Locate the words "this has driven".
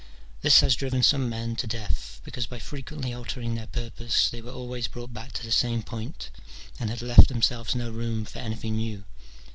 0.41-1.03